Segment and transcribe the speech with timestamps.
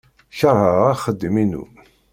[0.37, 1.63] Keṛheɣ axeddim-inu.